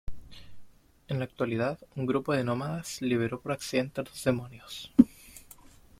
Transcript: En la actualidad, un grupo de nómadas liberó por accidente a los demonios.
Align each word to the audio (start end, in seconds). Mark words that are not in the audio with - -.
En 1.09 1.19
la 1.19 1.25
actualidad, 1.25 1.77
un 1.95 2.07
grupo 2.07 2.33
de 2.33 2.43
nómadas 2.43 3.03
liberó 3.03 3.39
por 3.39 3.51
accidente 3.51 4.01
a 4.01 4.03
los 4.03 4.23
demonios. 4.23 4.91